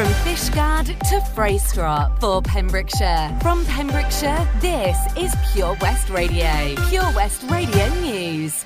From 0.00 0.08
Fishguard 0.24 0.86
to 0.86 1.20
Freystrop 1.34 2.18
for 2.22 2.40
Pembrokeshire. 2.40 3.36
From 3.42 3.66
Pembrokeshire, 3.66 4.48
this 4.58 4.96
is 5.14 5.30
Pure 5.52 5.76
West 5.82 6.08
Radio. 6.08 6.74
Pure 6.88 7.12
West 7.14 7.42
Radio 7.50 7.86
News. 8.00 8.64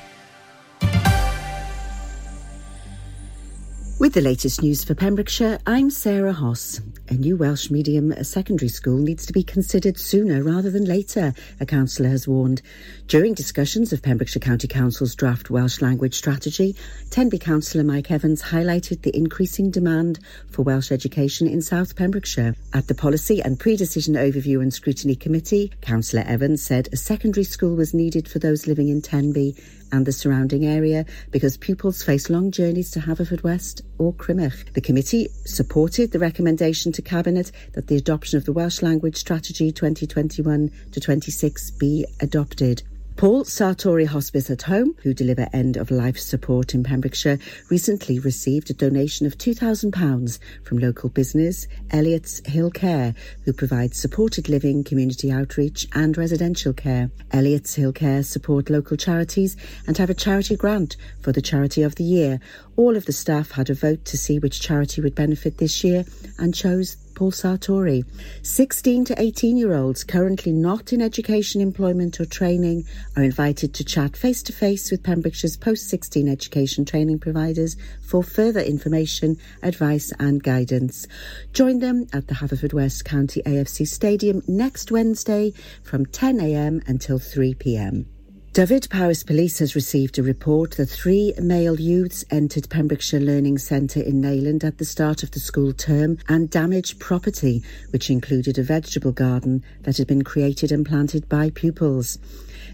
With 4.04 4.12
the 4.12 4.20
latest 4.20 4.60
news 4.60 4.84
for 4.84 4.94
Pembrokeshire, 4.94 5.58
I'm 5.66 5.88
Sarah 5.88 6.34
Hoss. 6.34 6.82
A 7.08 7.14
new 7.14 7.38
Welsh 7.38 7.70
medium 7.70 8.12
secondary 8.22 8.68
school 8.68 8.98
needs 8.98 9.24
to 9.24 9.32
be 9.32 9.42
considered 9.42 9.98
sooner 9.98 10.42
rather 10.42 10.70
than 10.70 10.84
later, 10.84 11.32
a 11.58 11.64
councillor 11.64 12.10
has 12.10 12.28
warned. 12.28 12.60
During 13.06 13.32
discussions 13.32 13.94
of 13.94 14.02
Pembrokeshire 14.02 14.40
County 14.40 14.68
Council's 14.68 15.14
draft 15.14 15.48
Welsh 15.48 15.80
language 15.80 16.16
strategy, 16.16 16.76
Tenby 17.08 17.38
councillor 17.38 17.82
Mike 17.82 18.10
Evans 18.10 18.42
highlighted 18.42 19.00
the 19.00 19.16
increasing 19.16 19.70
demand 19.70 20.18
for 20.50 20.60
Welsh 20.60 20.92
education 20.92 21.48
in 21.48 21.62
South 21.62 21.96
Pembrokeshire. 21.96 22.54
At 22.74 22.88
the 22.88 22.94
Policy 22.94 23.40
and 23.40 23.58
Pre-Decision 23.58 24.16
Overview 24.16 24.60
and 24.60 24.74
Scrutiny 24.74 25.16
Committee, 25.16 25.72
Councillor 25.80 26.24
Evans 26.26 26.62
said 26.62 26.90
a 26.92 26.98
secondary 26.98 27.44
school 27.44 27.74
was 27.74 27.94
needed 27.94 28.28
for 28.28 28.38
those 28.38 28.66
living 28.66 28.90
in 28.90 29.00
Tenby 29.00 29.56
and 29.92 30.06
the 30.06 30.12
surrounding 30.12 30.64
area 30.64 31.04
because 31.30 31.56
pupils 31.56 32.02
face 32.02 32.30
long 32.30 32.50
journeys 32.50 32.90
to 32.92 33.00
Haverfordwest 33.00 33.82
or 33.98 34.12
Crymych. 34.14 34.72
The 34.72 34.80
committee 34.80 35.28
supported 35.44 36.12
the 36.12 36.18
recommendation 36.18 36.92
to 36.92 37.02
Cabinet 37.02 37.50
that 37.72 37.88
the 37.88 37.96
adoption 37.96 38.36
of 38.36 38.44
the 38.44 38.52
Welsh 38.52 38.82
Language 38.82 39.16
Strategy 39.16 39.72
2021 39.72 40.70
to 40.92 41.00
26 41.00 41.70
be 41.72 42.06
adopted. 42.20 42.82
Paul 43.16 43.44
Sartori 43.44 44.06
Hospice 44.06 44.50
at 44.50 44.62
Home, 44.62 44.96
who 45.02 45.14
deliver 45.14 45.46
end 45.52 45.76
of 45.76 45.92
life 45.92 46.18
support 46.18 46.74
in 46.74 46.82
Pembrokeshire, 46.82 47.38
recently 47.70 48.18
received 48.18 48.70
a 48.70 48.74
donation 48.74 49.24
of 49.24 49.38
£2,000 49.38 50.38
from 50.64 50.78
local 50.78 51.08
business 51.10 51.68
Elliot's 51.92 52.42
Hill 52.44 52.72
Care, 52.72 53.14
who 53.44 53.52
provides 53.52 54.00
supported 54.00 54.48
living, 54.48 54.82
community 54.82 55.30
outreach 55.30 55.86
and 55.92 56.18
residential 56.18 56.72
care. 56.72 57.08
Elliot's 57.30 57.76
Hill 57.76 57.92
Care 57.92 58.24
support 58.24 58.68
local 58.68 58.96
charities 58.96 59.56
and 59.86 59.96
have 59.96 60.10
a 60.10 60.14
charity 60.14 60.56
grant 60.56 60.96
for 61.20 61.30
the 61.30 61.40
Charity 61.40 61.82
of 61.82 61.94
the 61.94 62.04
Year. 62.04 62.40
All 62.76 62.96
of 62.96 63.06
the 63.06 63.12
staff 63.12 63.52
had 63.52 63.70
a 63.70 63.74
vote 63.74 64.04
to 64.06 64.18
see 64.18 64.40
which 64.40 64.60
charity 64.60 65.00
would 65.00 65.14
benefit 65.14 65.58
this 65.58 65.84
year 65.84 66.04
and 66.38 66.52
chose 66.52 66.96
Paul 67.14 67.30
Sartori. 67.30 68.04
16 68.42 69.06
to 69.06 69.20
18 69.20 69.56
year 69.56 69.74
olds 69.74 70.04
currently 70.04 70.52
not 70.52 70.92
in 70.92 71.00
education, 71.00 71.60
employment 71.60 72.20
or 72.20 72.24
training 72.24 72.84
are 73.16 73.22
invited 73.22 73.74
to 73.74 73.84
chat 73.84 74.16
face 74.16 74.42
to 74.44 74.52
face 74.52 74.90
with 74.90 75.02
Pembrokeshire's 75.02 75.56
post 75.56 75.88
16 75.88 76.28
education 76.28 76.84
training 76.84 77.18
providers 77.18 77.76
for 78.02 78.22
further 78.22 78.60
information, 78.60 79.36
advice 79.62 80.12
and 80.18 80.42
guidance. 80.42 81.06
Join 81.52 81.78
them 81.78 82.06
at 82.12 82.28
the 82.28 82.34
Haverfordwest 82.34 83.04
County 83.04 83.42
AFC 83.42 83.86
Stadium 83.86 84.42
next 84.46 84.90
Wednesday 84.90 85.52
from 85.82 86.06
10am 86.06 86.86
until 86.88 87.18
3pm. 87.18 88.06
Dyfed-Powys 88.54 89.24
Police 89.24 89.58
has 89.58 89.74
received 89.74 90.16
a 90.16 90.22
report 90.22 90.76
that 90.76 90.86
three 90.86 91.34
male 91.42 91.80
youths 91.80 92.24
entered 92.30 92.70
Pembrokeshire 92.70 93.18
Learning 93.18 93.58
Centre 93.58 94.00
in 94.00 94.20
Nayland 94.20 94.62
at 94.62 94.78
the 94.78 94.84
start 94.84 95.24
of 95.24 95.32
the 95.32 95.40
school 95.40 95.72
term 95.72 96.18
and 96.28 96.48
damaged 96.48 97.00
property, 97.00 97.64
which 97.90 98.10
included 98.10 98.56
a 98.56 98.62
vegetable 98.62 99.10
garden 99.10 99.64
that 99.82 99.96
had 99.96 100.06
been 100.06 100.22
created 100.22 100.70
and 100.70 100.86
planted 100.86 101.28
by 101.28 101.50
pupils. 101.50 102.20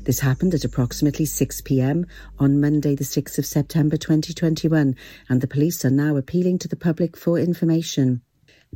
This 0.03 0.21
happened 0.21 0.53
at 0.53 0.65
approximately 0.65 1.25
6 1.25 1.63
pm 1.63 2.05
on 2.39 2.61
Monday, 2.61 2.95
the 2.95 3.03
6th 3.03 3.39
of 3.39 3.47
September 3.47 3.97
2021, 3.97 4.95
and 5.31 5.41
the 5.41 5.47
police 5.47 5.83
are 5.83 5.91
now 5.91 6.17
appealing 6.17 6.59
to 6.59 6.69
the 6.69 6.77
public 6.77 7.17
for 7.17 7.39
information. 7.39 8.21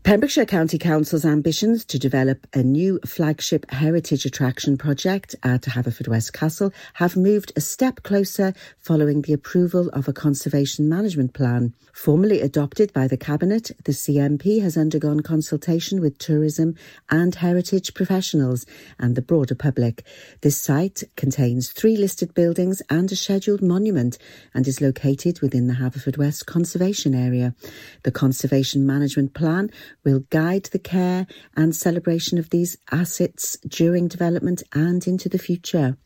Pembrokeshire 0.02 0.44
County 0.44 0.76
Council's 0.76 1.24
ambitions 1.24 1.82
to 1.86 1.98
develop 1.98 2.46
a 2.52 2.62
new 2.62 3.00
flagship 3.06 3.70
heritage 3.70 4.26
attraction 4.26 4.76
project 4.76 5.34
at 5.42 5.62
Haverfordwest 5.62 6.34
Castle 6.34 6.74
have 6.94 7.16
moved 7.16 7.52
a 7.56 7.62
step 7.62 8.02
closer 8.02 8.52
following 8.80 9.22
the 9.22 9.33
approval 9.33 9.88
of 9.94 10.06
a 10.06 10.12
conservation 10.12 10.90
management 10.90 11.33
plan. 11.33 11.72
Formally 11.94 12.42
adopted 12.42 12.92
by 12.92 13.06
the 13.06 13.16
Cabinet, 13.16 13.70
the 13.84 13.92
CMP 13.92 14.60
has 14.60 14.77
undergone 14.77 15.20
consultation 15.20 16.02
with 16.02 16.18
tourism 16.18 16.74
and 17.08 17.36
heritage 17.36 17.94
professionals 17.94 18.66
and 18.98 19.14
the 19.14 19.22
broader 19.22 19.54
public. 19.54 20.04
This 20.42 20.60
site 20.60 21.04
contains 21.16 21.70
three 21.70 21.96
listed 21.96 22.34
buildings 22.34 22.83
and 22.90 23.10
a 23.10 23.16
scheduled 23.16 23.62
monument 23.62 24.18
and 24.52 24.68
is 24.68 24.83
located 24.83 25.40
within 25.40 25.66
the 25.66 25.74
Haverfordwest 25.74 26.44
Conservation 26.44 27.14
Area. 27.14 27.54
The 28.02 28.12
Conservation 28.12 28.84
Management 28.84 29.33
Plan 29.33 29.70
will 30.05 30.20
guide 30.30 30.64
the 30.64 30.78
care 30.78 31.27
and 31.56 31.74
celebration 31.74 32.39
of 32.39 32.50
these 32.50 32.77
assets 32.90 33.56
during 33.67 34.08
development 34.08 34.62
and 34.72 35.06
into 35.06 35.28
the 35.28 35.39
future. 35.39 35.96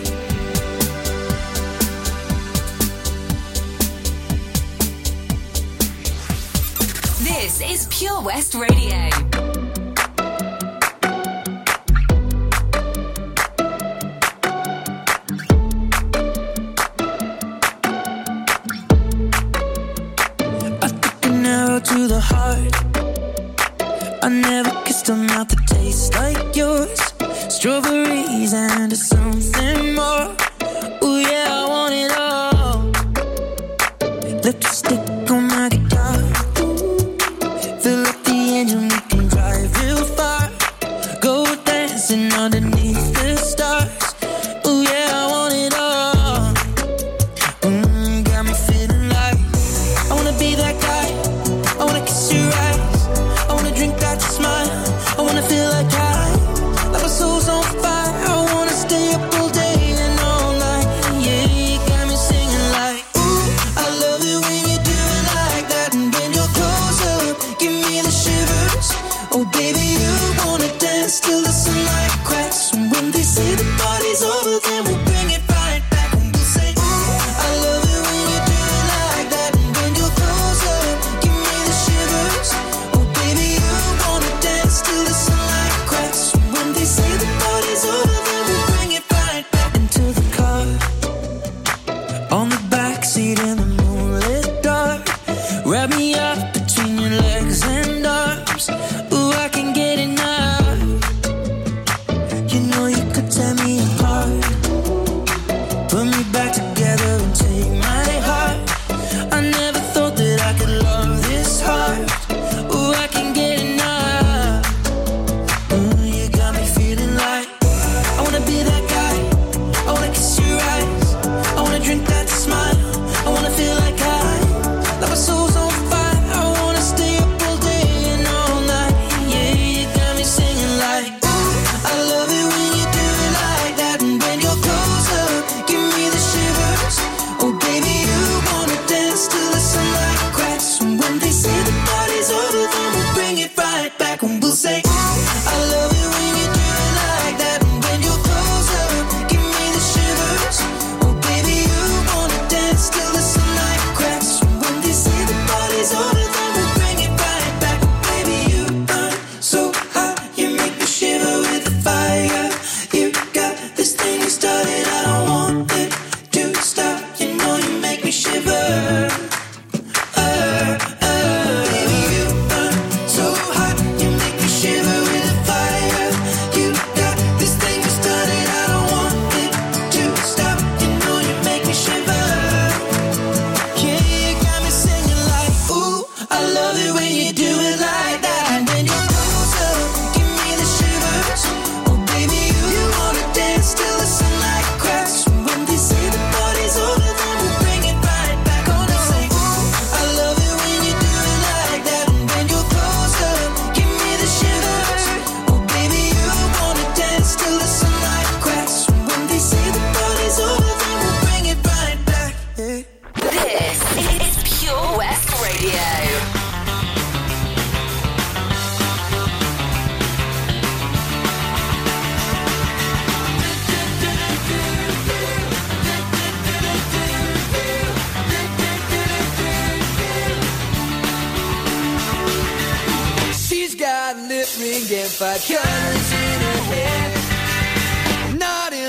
This 7.19 7.61
is 7.61 7.87
Pure 7.91 8.23
West 8.23 8.55
Radio. 8.55 9.66
The 22.17 22.35
heart. 22.35 22.75
I 24.23 24.29
never 24.29 24.71
kissed 24.85 25.09
a 25.09 25.15
mouth 25.15 25.49
that 25.49 25.63
tastes 25.67 26.09
like 26.15 26.55
yours. 26.55 26.99
Strawberries 27.55 28.53
and 28.53 28.91
something 28.97 29.93
more. 29.93 30.25
Ooh, 31.03 31.19
yeah, 31.31 31.56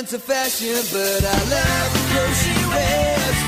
Not 0.09 0.15
into 0.15 0.27
fashion, 0.27 0.81
but 0.91 1.23
I 1.23 1.39
love 1.53 1.93
the 1.93 2.01
clothes 2.09 2.41
she 2.41 2.57
wears. 2.73 3.39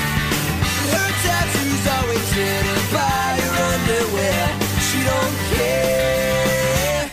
Her 0.93 1.11
tattoos 1.25 1.85
always 1.89 2.29
hidden 2.33 2.81
by 2.93 3.33
her 3.41 3.53
underwear. 3.73 4.45
She 4.85 4.99
don't 5.01 5.37
care. 5.57 7.09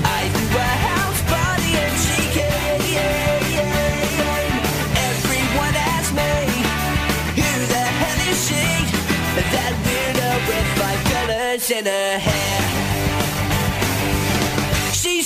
I 0.04 0.28
a 0.28 0.72
house 0.90 1.22
party 1.32 1.72
and 1.80 1.96
she 2.04 2.20
came. 2.36 2.84
Everyone 5.08 5.76
asks 5.96 6.12
me, 6.20 6.32
the 7.72 7.86
hell 8.02 8.20
is 8.28 8.40
she? 8.44 8.66
That 9.54 9.74
weirdo 9.86 10.30
with 10.50 10.68
five 10.76 11.02
colors 11.14 11.72
in 11.72 11.86
her 11.86 12.20
hair. 12.20 12.69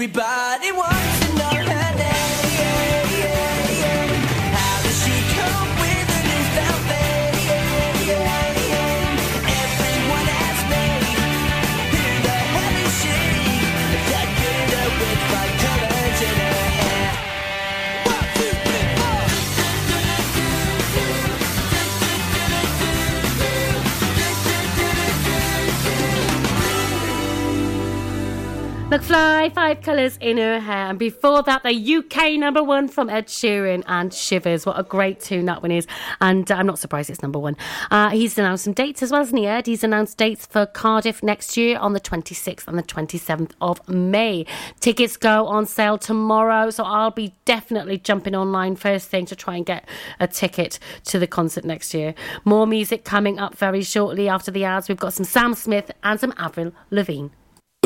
Everybody 0.00 0.70
wants 0.70 1.07
McFly, 28.88 29.52
Five 29.52 29.82
Colours 29.82 30.16
in 30.18 30.38
Her 30.38 30.58
Hair. 30.58 30.86
And 30.86 30.98
before 30.98 31.42
that, 31.42 31.62
the 31.62 31.96
UK 31.96 32.38
number 32.38 32.62
one 32.62 32.88
from 32.88 33.10
Ed 33.10 33.26
Sheeran 33.26 33.82
and 33.86 34.14
Shivers. 34.14 34.64
What 34.64 34.80
a 34.80 34.82
great 34.82 35.20
tune 35.20 35.44
that 35.44 35.60
one 35.60 35.70
is. 35.70 35.86
And 36.22 36.50
uh, 36.50 36.54
I'm 36.54 36.66
not 36.66 36.78
surprised 36.78 37.10
it's 37.10 37.20
number 37.20 37.38
one. 37.38 37.54
Uh, 37.90 38.08
he's 38.08 38.38
announced 38.38 38.64
some 38.64 38.72
dates 38.72 39.02
as 39.02 39.12
well, 39.12 39.20
hasn't 39.20 39.40
he, 39.40 39.46
Ed? 39.46 39.66
He's 39.66 39.84
announced 39.84 40.16
dates 40.16 40.46
for 40.46 40.64
Cardiff 40.64 41.22
next 41.22 41.54
year 41.54 41.78
on 41.78 41.92
the 41.92 42.00
26th 42.00 42.66
and 42.66 42.78
the 42.78 42.82
27th 42.82 43.52
of 43.60 43.86
May. 43.90 44.46
Tickets 44.80 45.18
go 45.18 45.46
on 45.46 45.66
sale 45.66 45.98
tomorrow. 45.98 46.70
So 46.70 46.82
I'll 46.82 47.10
be 47.10 47.34
definitely 47.44 47.98
jumping 47.98 48.34
online 48.34 48.74
first 48.74 49.10
thing 49.10 49.26
to 49.26 49.36
try 49.36 49.56
and 49.56 49.66
get 49.66 49.86
a 50.18 50.26
ticket 50.26 50.78
to 51.04 51.18
the 51.18 51.26
concert 51.26 51.66
next 51.66 51.92
year. 51.92 52.14
More 52.46 52.66
music 52.66 53.04
coming 53.04 53.38
up 53.38 53.54
very 53.54 53.82
shortly 53.82 54.30
after 54.30 54.50
the 54.50 54.64
ads. 54.64 54.88
We've 54.88 54.96
got 54.96 55.12
some 55.12 55.26
Sam 55.26 55.52
Smith 55.52 55.90
and 56.02 56.18
some 56.18 56.32
Avril 56.38 56.72
Lavigne. 56.90 57.28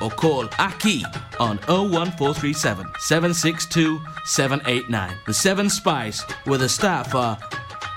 or 0.00 0.10
call 0.10 0.48
Aki 0.58 1.04
on 1.40 1.58
01437 1.68 2.86
762 2.98 4.00
789. 4.24 5.16
The 5.26 5.34
Seven 5.34 5.70
Spice, 5.70 6.24
with 6.46 6.62
a 6.62 6.68
staff 6.68 7.14
are 7.14 7.38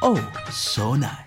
oh 0.02 0.32
so 0.52 0.96
nice. 0.96 1.27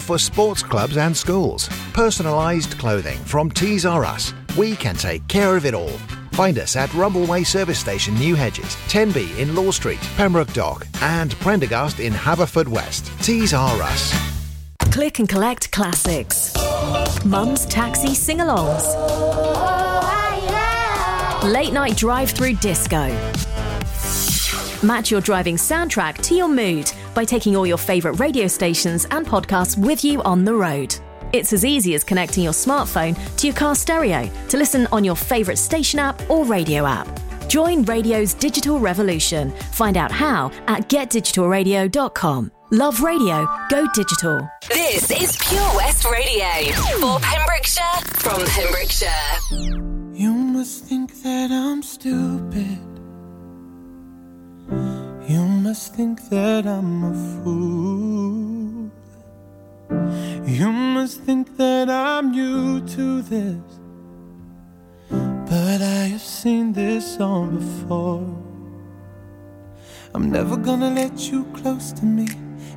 for 0.00 0.18
sports 0.18 0.62
clubs 0.62 0.96
and 0.96 1.16
schools. 1.16 1.68
Personalised 1.92 2.78
clothing 2.78 3.18
from 3.24 3.50
Tees 3.50 3.86
R 3.86 4.04
Us. 4.04 4.32
We 4.56 4.76
can 4.76 4.94
take 4.94 5.26
care 5.28 5.56
of 5.56 5.66
it 5.66 5.74
all. 5.74 5.98
Find 6.32 6.58
us 6.58 6.76
at 6.76 6.88
Rumbleway 6.90 7.46
Service 7.46 7.78
Station, 7.78 8.14
New 8.14 8.34
Hedges, 8.34 8.76
10B 8.88 9.38
in 9.38 9.54
Law 9.54 9.70
Street, 9.70 10.00
Pembroke 10.16 10.52
Dock, 10.52 10.86
and 11.02 11.32
Prendergast 11.40 12.00
in 12.00 12.12
Haverfordwest. 12.12 13.22
Tees 13.22 13.52
R 13.52 13.82
Us. 13.82 14.12
Click 14.90 15.18
and 15.18 15.28
collect 15.28 15.70
classics. 15.72 16.54
Mum's 17.24 17.66
taxi 17.66 18.14
sing 18.14 18.38
alongs. 18.38 18.82
Late 21.44 21.72
night 21.72 21.96
drive 21.96 22.30
through 22.30 22.54
disco. 22.54 23.08
Match 24.82 25.12
your 25.12 25.20
driving 25.20 25.56
soundtrack 25.56 26.20
to 26.22 26.34
your 26.34 26.48
mood 26.48 26.90
by 27.14 27.24
taking 27.24 27.54
all 27.54 27.66
your 27.66 27.78
favourite 27.78 28.18
radio 28.18 28.48
stations 28.48 29.06
and 29.12 29.24
podcasts 29.24 29.78
with 29.78 30.02
you 30.04 30.20
on 30.22 30.44
the 30.44 30.54
road. 30.54 30.96
It's 31.32 31.52
as 31.52 31.64
easy 31.64 31.94
as 31.94 32.02
connecting 32.02 32.42
your 32.42 32.52
smartphone 32.52 33.16
to 33.36 33.46
your 33.46 33.56
car 33.56 33.76
stereo 33.76 34.28
to 34.48 34.56
listen 34.56 34.88
on 34.90 35.04
your 35.04 35.14
favourite 35.14 35.58
station 35.58 36.00
app 36.00 36.28
or 36.28 36.44
radio 36.44 36.84
app. 36.84 37.08
Join 37.48 37.84
radio's 37.84 38.34
digital 38.34 38.80
revolution. 38.80 39.52
Find 39.72 39.96
out 39.96 40.10
how 40.10 40.50
at 40.66 40.88
getdigitalradio.com. 40.88 42.50
Love 42.72 43.02
radio, 43.02 43.46
go 43.70 43.86
digital. 43.94 44.48
This 44.68 45.10
is 45.10 45.36
Pure 45.36 45.76
West 45.76 46.04
Radio 46.06 46.72
for 46.98 47.20
Pembrokeshire 47.20 48.00
from 48.14 48.44
Pembrokeshire. 48.46 49.38
You 50.12 50.32
must 50.32 50.84
think 50.84 51.22
that 51.22 51.50
I'm 51.52 51.82
stupid. 51.82 52.91
Must 55.72 55.94
think 55.94 56.28
that 56.28 56.66
I'm 56.66 57.02
a 57.02 57.14
fool. 57.32 58.90
You 60.44 60.70
must 60.70 61.22
think 61.22 61.56
that 61.56 61.88
I'm 61.88 62.30
new 62.30 62.86
to 62.88 63.22
this. 63.22 63.80
But 65.08 65.80
I 65.80 66.02
have 66.12 66.20
seen 66.20 66.74
this 66.74 67.16
song 67.16 67.56
before. 67.56 68.28
I'm 70.14 70.30
never 70.30 70.58
gonna 70.58 70.90
let 70.90 71.30
you 71.30 71.44
close 71.54 71.90
to 71.92 72.04
me, 72.04 72.28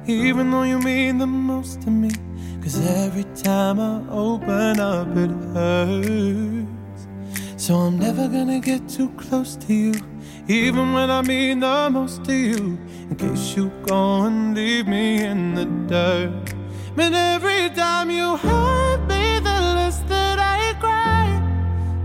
even 0.08 0.52
though 0.52 0.64
you 0.64 0.80
mean 0.80 1.18
the 1.18 1.28
most 1.28 1.82
to 1.82 1.92
me. 1.92 2.12
Cause 2.62 2.80
every 2.80 3.26
time 3.44 3.78
I 3.78 4.02
open 4.10 4.80
up, 4.80 5.10
it 5.18 5.32
hurts. 5.54 7.02
So 7.58 7.76
I'm 7.76 8.00
never 8.00 8.30
gonna 8.30 8.62
get 8.62 8.88
too 8.88 9.10
close 9.18 9.58
to 9.68 9.74
you, 9.74 9.94
even 10.48 10.94
when 10.94 11.10
I 11.10 11.22
mean 11.22 11.60
the 11.60 11.90
most 11.90 12.24
to 12.26 12.34
you. 12.34 12.78
In 13.10 13.16
case 13.16 13.56
you 13.56 13.72
go 13.84 14.24
and 14.24 14.56
leave 14.56 14.88
me 14.88 15.24
in 15.24 15.56
the 15.56 15.66
dirt. 15.66 16.54
But 16.96 17.14
every 17.14 17.70
time 17.72 18.10
you 18.10 18.38
hurt 18.38 19.02
me, 19.08 19.40
the 19.40 19.60
less 19.78 20.00
that 20.08 20.40
I 20.40 20.74
cry. 20.80 21.28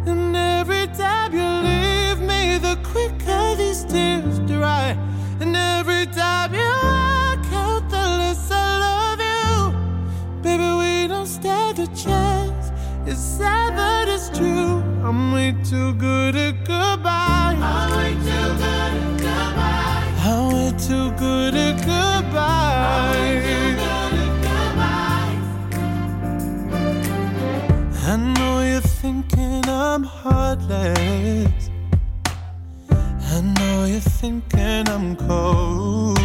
And 0.06 0.34
every 0.34 0.86
time 0.88 1.32
you 1.32 1.48
leave 1.68 2.20
me, 2.20 2.58
the 2.58 2.78
quicker 2.82 3.56
these 3.56 3.84
tears 3.84 4.38
dry. 4.40 4.96
And 5.40 5.54
every 5.56 6.06
time 6.06 6.54
you 6.54 6.70
walk 6.82 7.46
out, 7.52 7.88
the 7.90 8.04
less 8.20 8.50
I 8.50 8.78
love 8.86 9.20
you. 9.20 10.42
Baby, 10.42 10.70
we 10.80 11.08
don't 11.08 11.26
stand 11.26 11.78
a 11.78 11.86
chance. 11.88 12.59
It's 13.06 13.18
sad, 13.18 13.74
but 13.76 14.08
it's 14.08 14.28
true. 14.36 14.82
I'm 15.02 15.32
way 15.32 15.54
too 15.64 15.94
good 15.94 16.36
at 16.36 16.64
goodbye. 16.64 17.56
I'm 17.58 17.96
way 17.96 18.12
too 18.14 18.48
good 18.62 18.92
at 18.94 19.18
goodbye. 19.18 20.04
I'm 20.24 20.52
way 20.52 20.72
too 20.78 21.10
good 21.12 21.54
at 21.54 21.76
goodbye. 21.78 22.90
I 28.02 28.16
know 28.16 28.60
you're 28.60 28.80
thinking 28.80 29.68
I'm 29.68 30.02
heartless. 30.04 31.70
I 32.90 33.40
know 33.40 33.84
you're 33.84 34.00
thinking 34.00 34.88
I'm 34.88 35.16
cold. 35.16 36.18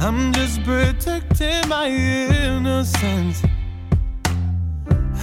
I'm 0.00 0.32
just 0.32 0.62
protecting 0.62 1.68
my 1.68 1.88
innocence. 1.88 3.42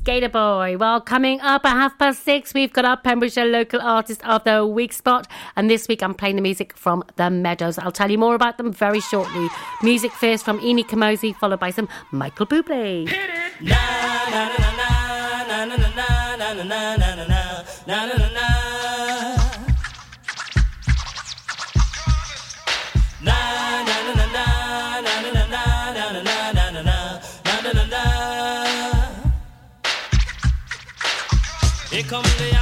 Skater 0.00 0.30
Boy. 0.30 0.78
Well, 0.78 0.98
coming 1.02 1.42
up 1.42 1.66
at 1.66 1.72
half 1.72 1.98
past 1.98 2.24
six, 2.24 2.54
we've 2.54 2.72
got 2.72 2.86
our 2.86 2.96
Pembrokeshire 2.96 3.44
Local 3.44 3.82
Artist 3.82 4.26
of 4.26 4.42
the 4.44 4.66
Week 4.66 4.94
spot. 4.94 5.28
And 5.56 5.68
this 5.68 5.88
week, 5.88 6.02
I'm 6.02 6.14
playing 6.14 6.36
the 6.36 6.42
music 6.42 6.74
from 6.74 7.04
The 7.16 7.28
Meadows. 7.28 7.76
I'll 7.78 7.92
tell 7.92 8.10
you 8.10 8.16
more 8.16 8.34
about 8.34 8.56
them 8.56 8.72
very 8.72 9.00
shortly. 9.00 9.48
Music 9.82 10.10
first 10.12 10.42
from 10.42 10.58
Ini 10.60 10.86
Kamoze, 10.86 11.36
followed 11.36 11.60
by 11.60 11.70
some 11.70 11.86
Michael 12.12 12.46
Bublé. 12.46 13.06
Hit 13.10 13.30
it! 13.30 13.52
Come 32.08 32.22
the 32.22 32.59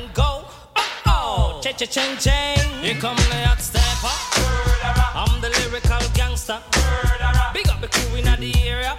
and 0.00 0.14
go. 0.14 0.44
Oh 0.76 1.02
oh, 1.06 1.60
cha 1.62 1.72
cha 1.72 1.86
ching 1.86 2.16
ching. 2.18 2.68
Here 2.82 2.94
come 3.00 3.16
the 3.16 3.38
hot 3.46 3.60
stepper. 3.60 4.16
I'm 5.14 5.40
the 5.40 5.50
lyrical 5.58 6.00
gangster. 6.14 6.58
Big 7.52 7.68
up 7.68 7.80
the 7.80 7.88
crew 7.88 8.16
in 8.16 8.24
the 8.24 8.52
area. 8.68 8.98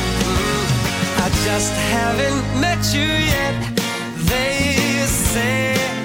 Just 1.45 1.73
haven't 1.73 2.61
met 2.61 2.81
you 2.93 3.09
yet. 3.35 3.55
They 4.29 5.05
say 5.07 6.00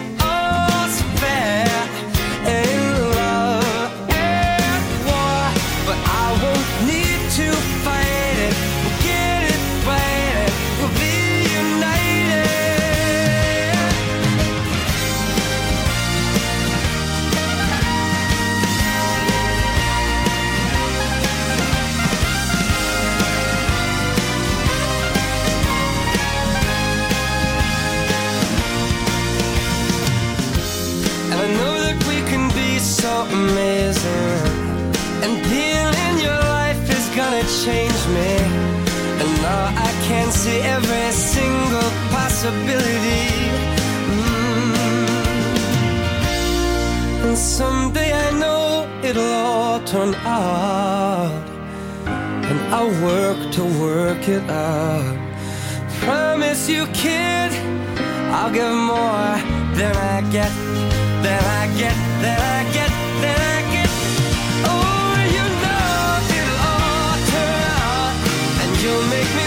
I 40.27 40.29
can 40.29 40.39
see 40.39 40.61
every 40.61 41.13
single 41.13 41.91
possibility. 42.11 43.27
Mm. 44.11 44.75
And 47.27 47.39
someday 47.39 48.13
I 48.13 48.33
know 48.33 48.89
it'll 49.05 49.23
all 49.23 49.81
turn 49.85 50.17
out. 50.25 51.31
And 52.07 52.59
I'll 52.75 52.91
work 53.07 53.53
to 53.53 53.63
work 53.79 54.29
it 54.29 54.43
out. 54.51 55.17
Promise 56.01 56.69
you, 56.71 56.87
kid, 56.89 57.53
I'll 58.35 58.51
give 58.51 58.75
more 58.75 59.39
than 59.79 59.95
I 59.95 60.23
get, 60.33 60.51
than 61.23 61.41
I 61.61 61.67
get, 61.79 61.97
than 62.23 62.41
I 62.41 62.65
get, 62.73 62.91
than 63.23 63.39
I 63.55 63.59
get. 63.75 63.91
Oh, 64.71 65.19
you 65.37 65.47
know 65.63 66.19
it'll 66.39 66.63
all 66.73 67.15
turn 67.31 67.63
out, 67.79 68.15
and 68.63 68.71
you'll 68.83 69.07
make 69.15 69.31
me 69.39 69.46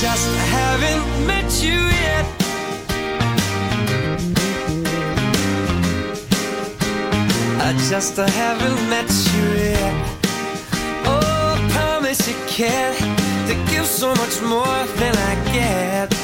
just 0.00 0.32
haven't 0.52 1.26
met 1.26 1.60
you 1.60 1.72
yet. 1.72 2.26
I 7.60 7.72
just 7.90 8.16
haven't 8.16 8.80
met 8.88 9.10
you 9.34 9.46
yet. 9.58 10.20
Oh, 11.04 11.56
I 11.56 11.68
promise 11.72 12.28
you 12.28 12.36
can 12.46 12.94
to 13.48 13.54
give 13.72 13.86
so 13.86 14.14
much 14.14 14.40
more 14.40 14.78
than 15.00 15.16
I 15.16 15.34
get. 15.52 16.14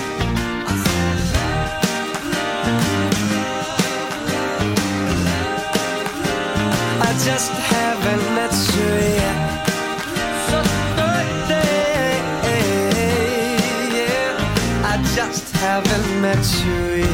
I 7.03 7.11
just 7.25 7.51
haven't 7.51 8.25
met 8.37 8.55
you 8.77 8.89
yet. 9.17 9.44
Met 16.25 16.65
you. 16.65 17.05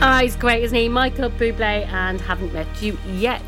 Ah, 0.00 0.20
he's 0.22 0.34
great, 0.34 0.64
isn't 0.64 0.76
he? 0.76 0.88
Michael 0.88 1.28
Bublé 1.28 1.86
and 1.88 2.18
haven't 2.22 2.54
met 2.54 2.66
you 2.80 2.96
yet. 3.06 3.42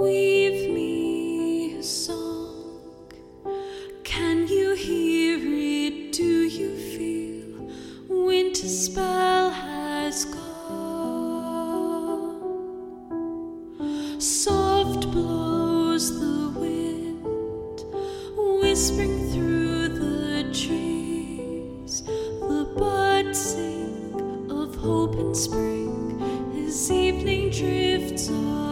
weave 0.00 0.70
me 0.72 1.76
a 1.76 1.82
song. 1.82 3.12
Can 4.02 4.48
you 4.48 4.74
hear 4.74 5.38
it? 5.42 6.06
Do 6.16 6.24
you 6.24 6.75
winter 8.26 8.66
spell 8.66 9.50
has 9.50 10.24
gone? 10.24 10.40
Soft 14.20 15.12
blows 15.12 16.18
the 16.18 16.48
wind, 16.58 17.84
whispering 18.60 19.30
through 19.30 19.88
the 19.90 20.42
trees. 20.52 22.02
The 22.02 22.64
birds 22.76 23.38
sing 23.38 24.50
of 24.50 24.74
hope 24.74 25.14
and 25.14 25.36
spring 25.36 26.20
as 26.66 26.90
evening 26.90 27.50
drifts 27.50 28.28
away. 28.28 28.66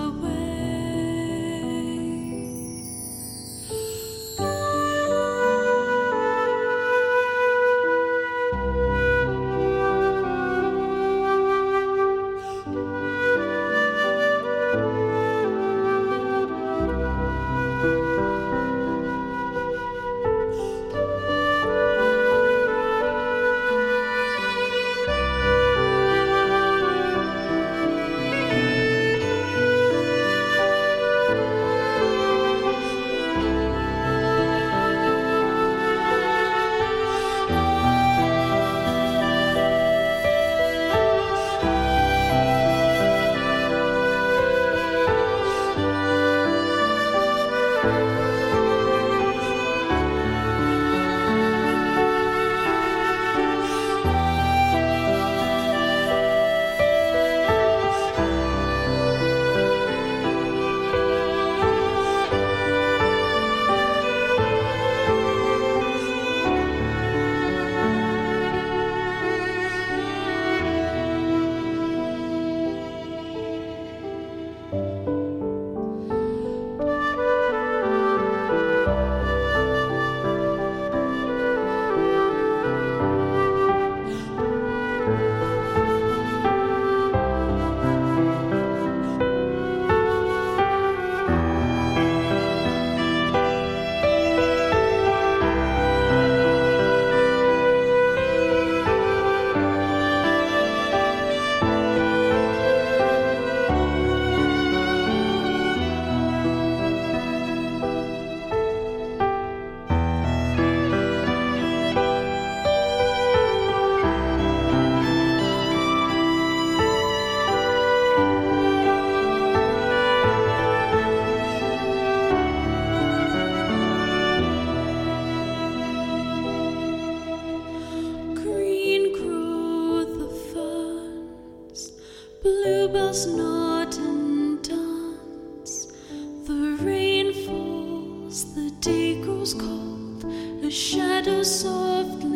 A 140.63 140.71
shadow 140.71 141.43
softly. 141.43 142.34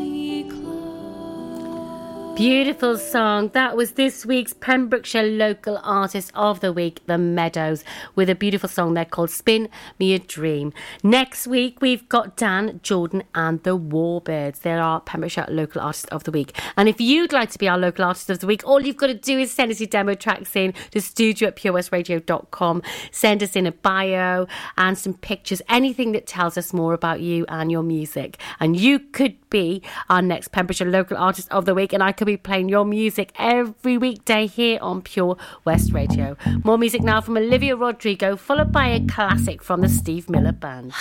Beautiful 2.38 2.96
song. 2.96 3.48
That 3.48 3.76
was 3.76 3.94
this 3.94 4.24
week's 4.24 4.52
Pembrokeshire 4.52 5.24
Local 5.24 5.80
Artist 5.82 6.30
of 6.36 6.60
the 6.60 6.72
Week, 6.72 7.04
The 7.06 7.18
Meadows, 7.18 7.82
with 8.14 8.30
a 8.30 8.36
beautiful 8.36 8.68
song 8.68 8.94
there 8.94 9.04
called 9.04 9.30
Spin 9.30 9.68
Me 9.98 10.14
a 10.14 10.20
Dream. 10.20 10.72
Next 11.02 11.48
week, 11.48 11.82
we've 11.82 12.08
got 12.08 12.36
Dan, 12.36 12.78
Jordan, 12.84 13.24
and 13.34 13.60
the 13.64 13.76
Warbirds. 13.76 14.60
They're 14.60 14.80
our 14.80 15.00
Pembrokeshire 15.00 15.46
Local 15.48 15.80
Artist 15.80 16.08
of 16.10 16.22
the 16.22 16.30
Week. 16.30 16.56
And 16.76 16.88
if 16.88 17.00
you'd 17.00 17.32
like 17.32 17.50
to 17.50 17.58
be 17.58 17.66
our 17.66 17.76
Local 17.76 18.04
Artist 18.04 18.30
of 18.30 18.38
the 18.38 18.46
Week, 18.46 18.64
all 18.64 18.80
you've 18.80 18.96
got 18.96 19.08
to 19.08 19.14
do 19.14 19.36
is 19.36 19.50
send 19.50 19.72
us 19.72 19.80
your 19.80 19.88
demo 19.88 20.14
tracks 20.14 20.54
in 20.54 20.74
to 20.92 21.00
studio 21.00 21.48
at 21.48 21.56
purewestradio.com. 21.56 22.82
Send 23.10 23.42
us 23.42 23.56
in 23.56 23.66
a 23.66 23.72
bio 23.72 24.46
and 24.76 24.96
some 24.96 25.14
pictures, 25.14 25.60
anything 25.68 26.12
that 26.12 26.28
tells 26.28 26.56
us 26.56 26.72
more 26.72 26.94
about 26.94 27.20
you 27.20 27.46
and 27.48 27.72
your 27.72 27.82
music. 27.82 28.38
And 28.60 28.78
you 28.78 29.00
could 29.00 29.34
be 29.50 29.82
our 30.08 30.22
next 30.22 30.52
Pembrokeshire 30.52 30.88
Local 30.88 31.16
Artist 31.16 31.50
of 31.50 31.64
the 31.64 31.74
Week, 31.74 31.92
and 31.92 32.00
I 32.00 32.12
could 32.12 32.27
be 32.28 32.36
playing 32.36 32.68
your 32.68 32.84
music 32.84 33.32
every 33.38 33.96
weekday 33.96 34.46
here 34.46 34.78
on 34.82 35.00
Pure 35.00 35.38
West 35.64 35.94
Radio. 35.94 36.36
More 36.62 36.76
music 36.76 37.02
now 37.02 37.22
from 37.22 37.38
Olivia 37.38 37.74
Rodrigo, 37.74 38.36
followed 38.36 38.70
by 38.70 38.88
a 38.88 39.00
classic 39.06 39.62
from 39.62 39.80
the 39.80 39.88
Steve 39.88 40.28
Miller 40.28 40.52
Band. 40.52 40.92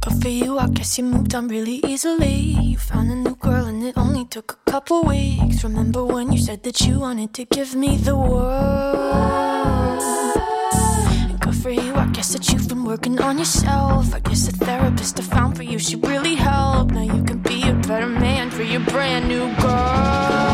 Good 0.00 0.22
for 0.22 0.30
you, 0.30 0.58
I 0.58 0.68
guess 0.68 0.96
you 0.96 1.04
moved 1.04 1.34
on 1.34 1.48
really 1.48 1.80
easily. 1.84 2.36
You 2.70 2.78
found 2.78 3.10
a 3.10 3.16
new 3.16 3.36
girl 3.36 3.66
and 3.66 3.82
it 3.82 3.98
only 3.98 4.24
took 4.24 4.52
a 4.52 4.70
couple 4.70 5.04
weeks. 5.04 5.62
Remember 5.62 6.02
when 6.02 6.32
you 6.32 6.38
said 6.38 6.62
that 6.62 6.80
you 6.80 7.00
wanted 7.00 7.34
to 7.34 7.44
give 7.44 7.74
me 7.74 7.98
the 7.98 8.16
world? 8.16 9.44
For 11.62 11.70
you, 11.70 11.94
I 11.94 12.06
guess 12.08 12.34
that 12.34 12.52
you've 12.52 12.68
been 12.68 12.84
working 12.84 13.18
on 13.22 13.38
yourself. 13.38 14.14
I 14.14 14.20
guess 14.20 14.46
the 14.46 14.52
therapist 14.66 15.18
I 15.18 15.22
found 15.22 15.56
for 15.56 15.62
you 15.62 15.78
she 15.78 15.96
really 15.96 16.34
helped. 16.34 16.92
Now 16.92 17.00
you 17.00 17.24
can 17.24 17.38
be 17.38 17.62
a 17.62 17.73
better 17.86 18.06
man 18.06 18.50
for 18.50 18.62
your 18.62 18.80
brand 18.80 19.28
new 19.28 19.54
girl. 19.56 20.53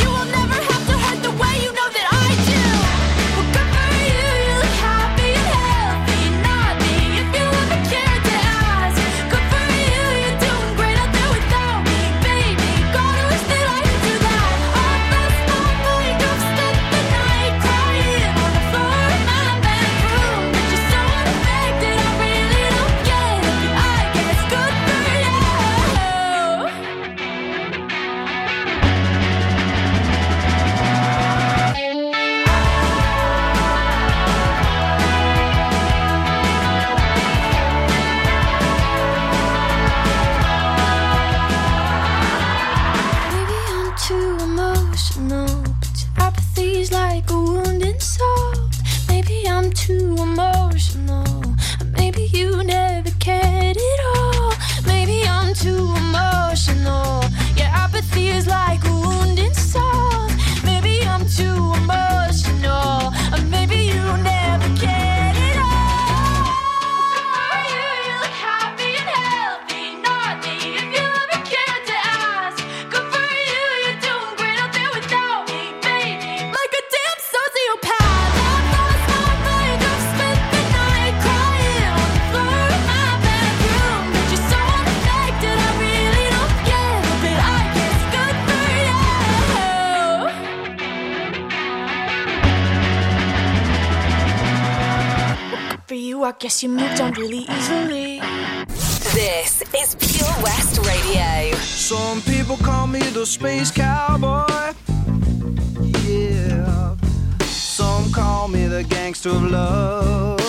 Of 109.43 109.51
love. 109.51 110.41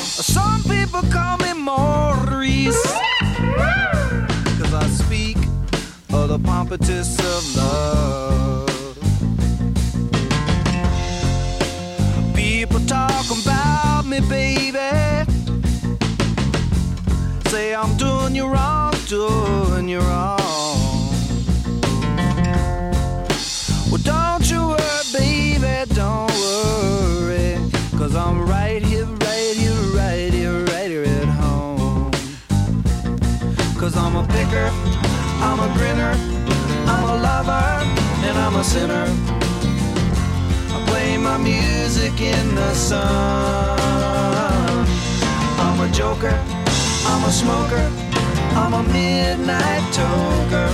Some 0.00 0.62
people 0.64 1.02
call 1.10 1.38
me 1.38 1.52
Maurice. 1.54 2.82
Cause 4.58 4.74
I 4.74 4.86
speak 4.88 5.36
of 6.12 6.28
the 6.28 6.38
pompatus 6.38 7.18
of 7.18 7.56
love. 7.56 8.68
People 12.34 12.80
talk 12.86 13.26
about 13.30 14.06
me, 14.06 14.20
baby. 14.20 14.78
Say 17.48 17.74
I'm 17.74 17.96
doing 17.96 18.34
you 18.34 18.46
wrong, 18.46 18.94
doing 19.08 19.88
you 19.88 20.00
wrong. 20.00 20.39
Don't 26.10 26.32
worry. 26.44 27.56
Cause 27.98 28.14
I'm 28.14 28.36
right 28.48 28.82
here, 28.82 29.10
right 29.28 29.54
here, 29.62 29.82
right 30.00 30.32
here, 30.32 30.64
right 30.72 30.90
here 30.94 31.04
at 31.04 31.28
home. 31.42 32.10
Cause 33.80 33.94
I'm 33.96 34.14
a 34.16 34.24
picker, 34.34 34.68
I'm 35.46 35.58
a 35.66 35.68
grinner, 35.76 36.14
I'm 36.92 37.04
a 37.14 37.16
lover, 37.26 37.66
and 38.26 38.36
I'm 38.44 38.56
a 38.56 38.64
sinner. 38.64 39.06
I 40.74 40.78
play 40.88 41.16
my 41.16 41.38
music 41.38 42.20
in 42.20 42.54
the 42.54 42.72
sun. 42.74 43.78
I'm 45.64 45.78
a 45.86 45.88
joker, 46.00 46.36
I'm 47.10 47.22
a 47.30 47.32
smoker, 47.42 47.84
I'm 48.60 48.72
a 48.80 48.82
midnight 48.82 49.84
toker. 49.98 50.70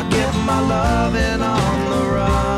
I 0.00 0.02
get 0.16 0.32
my 0.50 0.60
loving 0.74 1.42
on 1.42 1.78
the 1.90 2.02
run. 2.14 2.55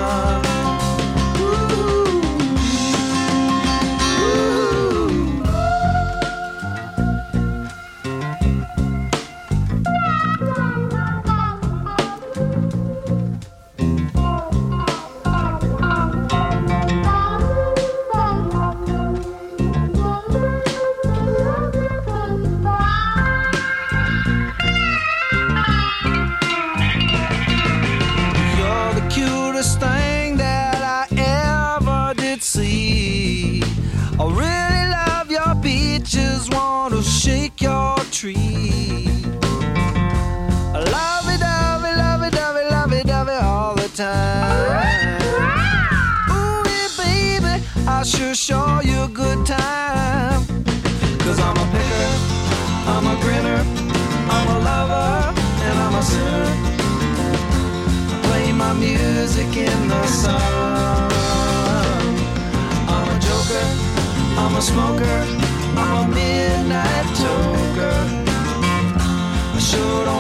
A. 56.15 56.29
I 58.13 58.17
play 58.27 58.53
my 58.53 58.73
music 58.75 59.57
in 59.57 59.89
the 59.89 60.07
sun. 60.07 61.11
I'm 62.95 63.09
a 63.15 63.19
joker, 63.27 63.65
I'm 64.43 64.55
a 64.57 64.63
smoker, 64.63 65.19
I'm 65.77 65.93
a 66.05 66.15
midnight 66.15 67.07
toker. 67.21 67.99
I 69.57 69.59
sure 69.59 70.05
don't 70.05 70.18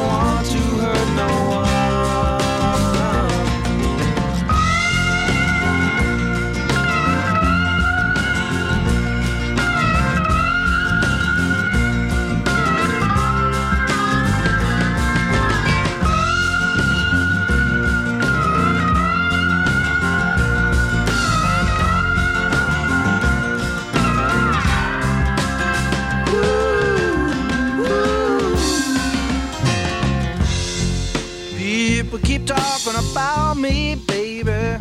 me, 33.58 33.96
baby. 34.06 34.78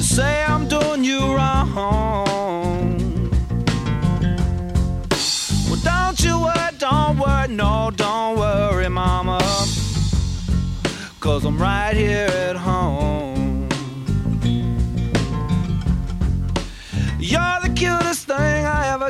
Say 0.00 0.44
I'm 0.44 0.68
doing 0.68 1.02
you 1.02 1.20
wrong. 1.20 2.24
Well, 5.68 5.80
don't 5.82 6.20
you 6.24 6.40
worry, 6.40 6.72
don't 6.78 7.18
worry, 7.18 7.48
no, 7.48 7.90
don't 7.96 8.38
worry, 8.38 8.88
mama. 8.88 9.40
Cause 11.20 11.44
I'm 11.44 11.58
right 11.58 11.96
here 11.96 12.28
at 12.28 12.56
home. 12.56 12.67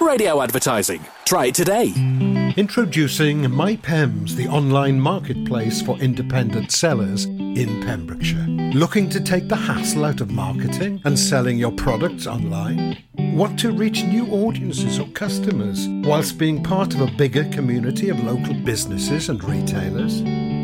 Radio 0.00 0.40
advertising. 0.40 1.04
Try 1.24 1.46
it 1.46 1.54
today. 1.56 1.92
Introducing 2.56 3.42
MyPems, 3.42 4.36
the 4.36 4.46
online 4.46 5.00
marketplace 5.00 5.82
for 5.82 5.98
independent 5.98 6.70
sellers 6.70 7.24
in 7.24 7.82
Pembrokeshire. 7.82 8.46
Looking 8.74 9.08
to 9.10 9.20
take 9.20 9.48
the 9.48 9.56
hassle 9.56 10.04
out 10.04 10.20
of 10.20 10.30
marketing 10.30 11.02
and 11.04 11.18
selling 11.18 11.58
your 11.58 11.72
products 11.72 12.26
online? 12.26 12.96
Want 13.18 13.58
to 13.60 13.72
reach 13.72 14.04
new 14.04 14.26
audiences 14.28 14.98
or 14.98 15.08
customers 15.08 15.86
whilst 15.88 16.38
being 16.38 16.62
part 16.62 16.94
of 16.94 17.00
a 17.00 17.10
bigger 17.16 17.44
community 17.50 18.08
of 18.08 18.22
local 18.22 18.54
businesses 18.54 19.28
and 19.28 19.42
retailers? 19.42 20.22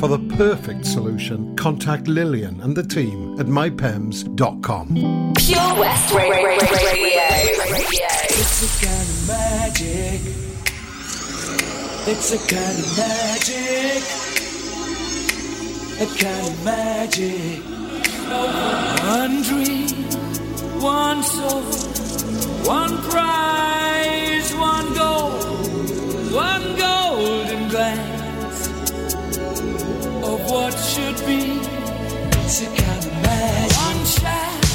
For 0.00 0.08
the 0.08 0.18
perfect 0.36 0.86
solution, 0.86 1.54
contact 1.56 2.08
Lillian 2.08 2.60
and 2.62 2.74
the 2.74 2.82
team 2.82 3.38
at 3.38 3.46
mypems.com. 3.46 4.86
Pure 5.36 5.74
West 5.78 6.12
Ra- 6.14 6.22
Ra- 6.22 6.30
Ra- 6.30 6.56
Radio. 6.88 7.20
It's 8.40 8.62
a 8.64 8.86
kind 8.86 9.08
of 9.12 9.28
magic. 9.28 10.20
It's 12.08 12.32
a 12.32 12.38
kind 12.48 12.78
of 12.80 12.96
magic. 12.96 14.02
A 16.00 16.06
kind 16.18 16.46
of 16.48 16.64
magic. 16.64 17.62
One 19.04 19.42
dream, 19.42 19.88
one 20.80 21.22
soul, 21.22 21.62
one 22.64 22.96
prize, 23.10 24.54
one 24.54 24.94
goal, 24.94 25.30
what 30.50 30.74
should 30.74 31.16
be. 31.26 31.60
Kind 32.60 33.06
of 33.06 33.12
magic. 33.22 33.78
One 33.78 34.04
shaft 34.04 34.69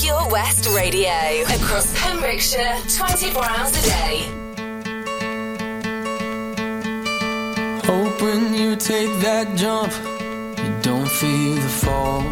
Pure 0.00 0.30
West 0.30 0.66
Radio. 0.74 1.12
Across 1.60 1.92
Pembrokeshire, 2.00 2.78
24 2.88 3.44
hours 3.44 3.76
a 3.76 3.82
day. 3.82 4.16
Hope 7.84 8.22
when 8.22 8.54
you 8.54 8.74
take 8.74 9.12
that 9.20 9.54
jump, 9.54 9.92
you 10.58 10.72
don't 10.80 11.10
feel 11.20 11.54
the 11.56 11.72
fall. 11.82 12.22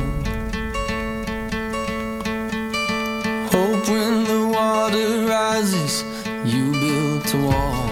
Hope 3.52 3.88
when 3.90 4.24
the 4.24 4.48
water 4.54 5.26
rises, 5.26 6.02
you 6.46 6.72
build 6.72 7.34
a 7.34 7.38
wall. 7.46 7.88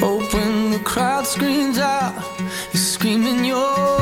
Hope 0.00 0.32
when 0.32 0.70
the 0.70 0.80
crowd 0.84 1.26
screams 1.26 1.78
out, 1.78 2.14
you're 2.72 2.80
screaming 2.80 3.44
your 3.44 3.97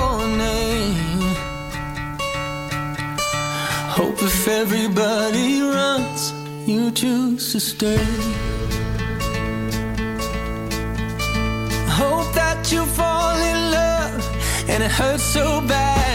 if 4.46 4.52
everybody 4.52 5.60
runs, 5.60 6.32
you 6.68 6.92
choose 6.92 7.50
to 7.50 7.58
stay. 7.58 8.04
Hope 11.88 12.32
that 12.34 12.70
you 12.70 12.84
fall 12.84 13.36
in 13.36 13.70
love 13.72 14.70
and 14.70 14.84
it 14.84 14.90
hurts 14.90 15.24
so 15.24 15.60
bad. 15.66 16.05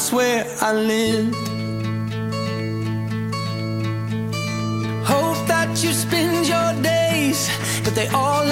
Swear 0.00 0.46
I 0.62 0.72
lived. 0.72 1.34
Hope 5.06 5.46
that 5.46 5.68
you 5.84 5.92
spend 5.92 6.48
your 6.48 6.72
days, 6.82 7.50
but 7.84 7.94
they 7.94 8.08
all 8.08 8.50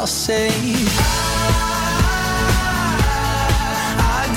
I'll 0.00 0.06
say. 0.06 0.48
I 4.02 4.32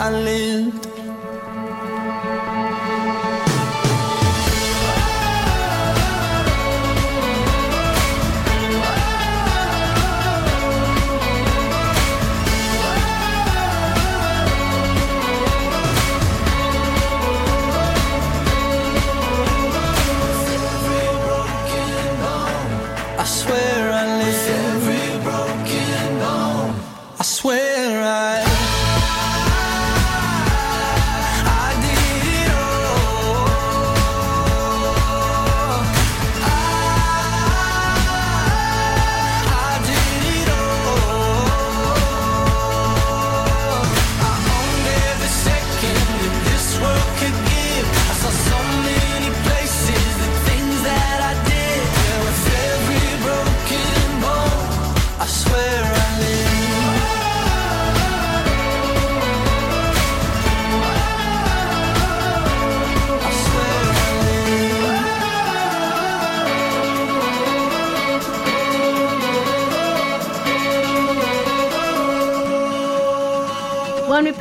I 0.00 0.10
did 0.20 0.87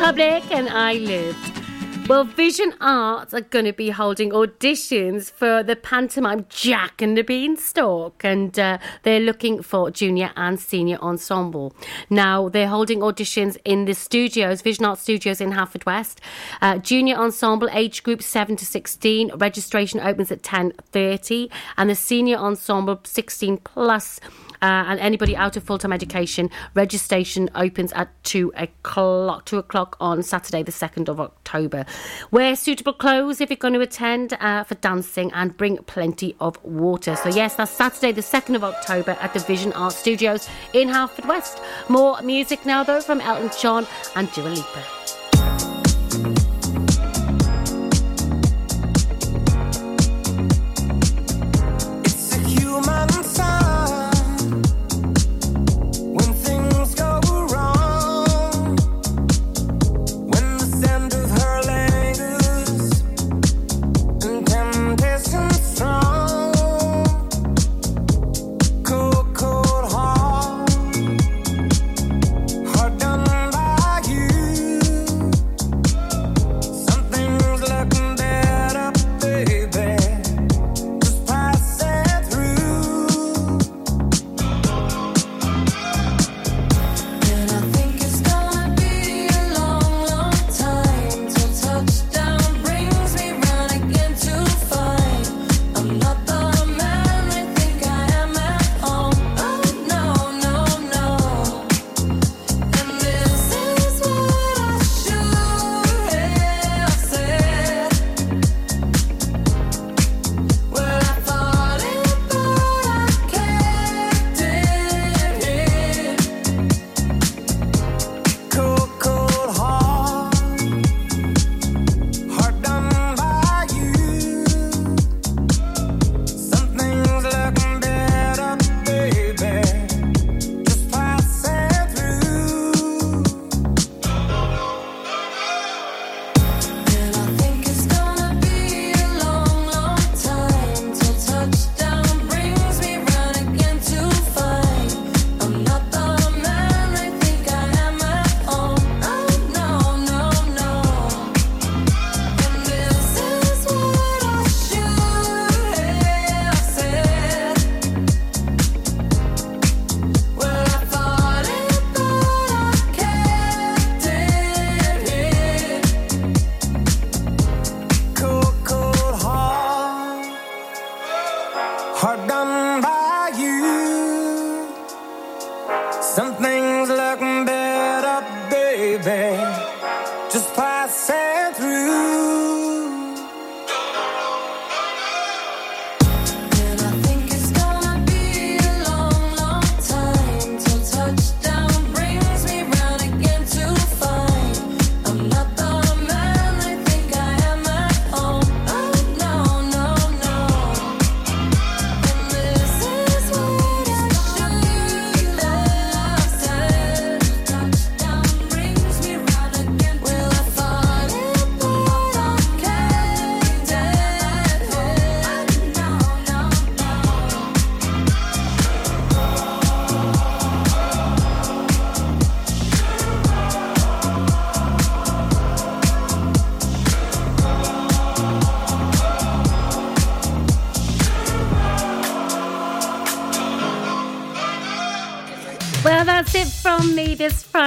One 0.07 0.15
Republic 0.15 0.51
and 0.51 0.69
I 0.69 0.93
lived. 0.93 2.07
Well, 2.07 2.23
Vision 2.23 2.73
Arts 2.79 3.33
are 3.33 3.41
going 3.41 3.65
to 3.65 3.73
be 3.73 3.89
holding 3.89 4.29
auditions 4.29 5.29
for 5.29 5.63
the 5.63 5.75
pantomime 5.75 6.45
Jack 6.47 7.01
and 7.01 7.17
the 7.17 7.23
Beanstalk, 7.23 8.23
and 8.23 8.57
uh, 8.57 8.77
they're 9.03 9.19
looking 9.19 9.61
for 9.61 9.91
junior 9.91 10.31
and 10.37 10.57
senior 10.57 10.97
ensemble. 11.01 11.75
Now, 12.09 12.47
they're 12.47 12.69
holding 12.69 12.99
auditions 12.99 13.57
in 13.65 13.83
the 13.83 13.93
studios, 13.93 14.61
Vision 14.61 14.85
Arts 14.85 15.01
Studios 15.01 15.41
in 15.41 15.51
Haverfordwest. 15.51 16.19
Uh, 16.61 16.77
junior 16.77 17.17
ensemble, 17.17 17.67
age 17.73 18.01
group 18.03 18.23
7 18.23 18.55
to 18.55 18.65
16. 18.65 19.31
Registration 19.35 19.99
opens 19.99 20.31
at 20.31 20.41
10.30, 20.41 21.51
and 21.75 21.89
the 21.89 21.95
senior 21.95 22.37
ensemble, 22.37 23.01
16 23.03 23.57
plus. 23.57 24.21
Uh, 24.61 24.85
and 24.87 24.99
anybody 24.99 25.35
out 25.35 25.55
of 25.55 25.63
full-time 25.63 25.93
education, 25.93 26.49
registration 26.73 27.49
opens 27.55 27.91
at 27.93 28.09
two 28.23 28.51
o'clock. 28.55 29.45
Two 29.45 29.57
o'clock 29.57 29.97
on 29.99 30.23
Saturday, 30.23 30.63
the 30.63 30.71
second 30.71 31.09
of 31.09 31.19
October. 31.19 31.85
Wear 32.31 32.55
suitable 32.55 32.93
clothes 32.93 33.41
if 33.41 33.49
you're 33.49 33.57
going 33.57 33.73
to 33.73 33.81
attend 33.81 34.33
uh, 34.33 34.63
for 34.63 34.75
dancing, 34.75 35.31
and 35.33 35.55
bring 35.55 35.77
plenty 35.77 36.35
of 36.39 36.63
water. 36.63 37.15
So 37.15 37.29
yes, 37.29 37.55
that's 37.55 37.71
Saturday, 37.71 38.11
the 38.11 38.21
second 38.21 38.55
of 38.55 38.63
October 38.63 39.17
at 39.21 39.33
the 39.33 39.39
Vision 39.39 39.73
Art 39.73 39.93
Studios 39.93 40.49
in 40.73 40.87
Haverfordwest. 40.87 41.61
More 41.89 42.21
music 42.21 42.65
now 42.65 42.83
though 42.83 43.01
from 43.01 43.21
Elton 43.21 43.51
John 43.59 43.87
and 44.15 44.31
Dua 44.31 44.49
Lipa. 44.49 45.26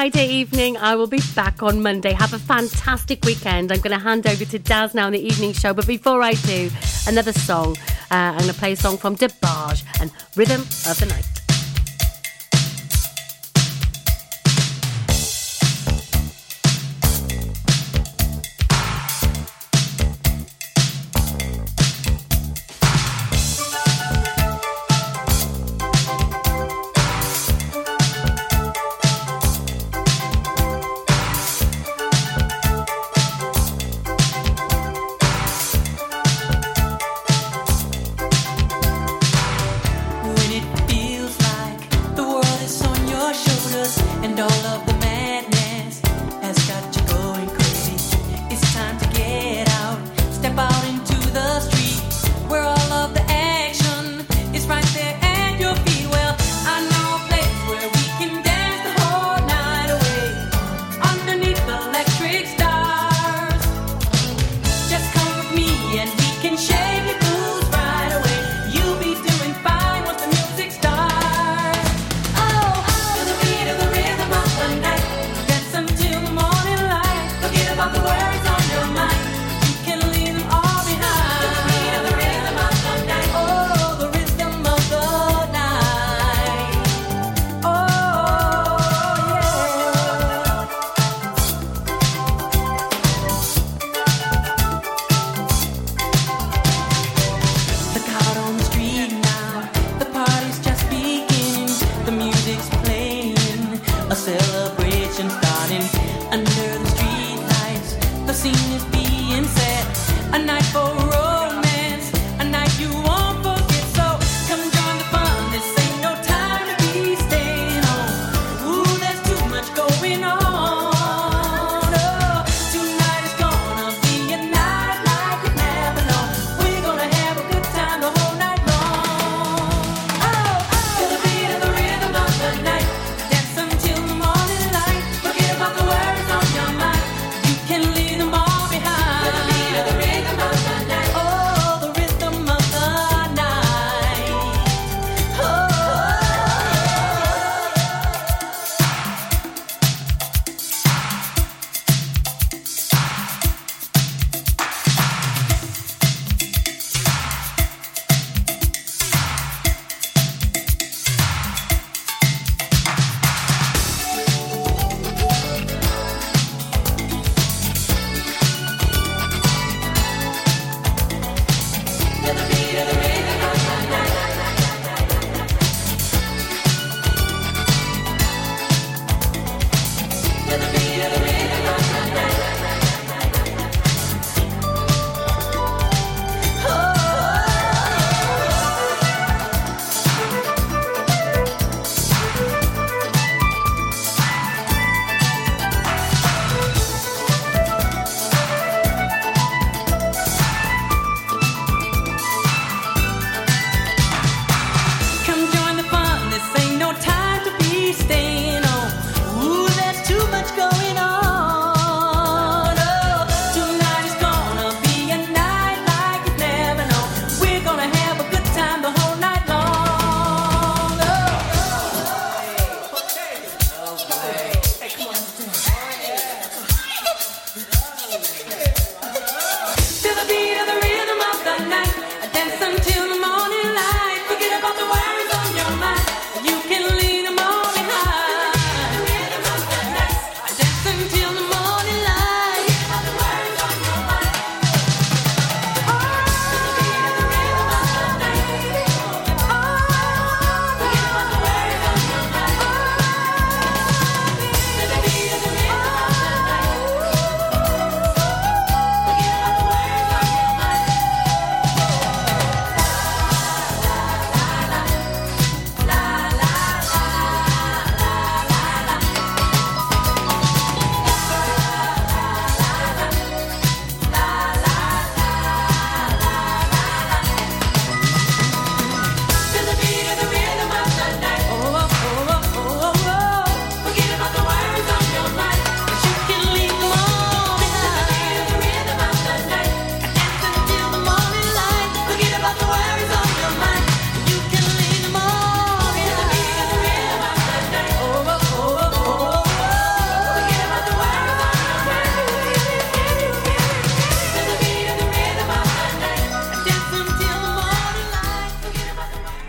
Friday 0.01 0.29
evening. 0.29 0.79
I 0.79 0.97
will 0.97 1.07
be 1.07 1.21
back 1.35 1.63
on 1.63 1.83
Monday. 1.83 2.13
Have 2.15 2.33
a 2.33 2.39
fantastic 2.39 3.23
weekend. 3.27 3.71
I'm 3.71 3.81
going 3.81 3.95
to 3.95 4.03
hand 4.03 4.27
over 4.27 4.47
to 4.47 4.59
Daz 4.59 4.95
now 4.95 5.09
in 5.09 5.13
the 5.13 5.21
evening 5.21 5.53
show. 5.53 5.75
But 5.75 5.87
before 5.87 6.23
I 6.23 6.33
do, 6.33 6.71
another 7.07 7.35
song. 7.35 7.77
Uh, 8.11 8.33
I'm 8.33 8.39
going 8.39 8.49
to 8.49 8.59
play 8.59 8.73
a 8.73 8.77
song 8.77 8.97
from 8.97 9.15
DeBarge 9.15 9.85
and 10.01 10.11
Rhythm 10.37 10.63
of 10.63 10.99
the 10.99 11.05
Night. 11.05 11.40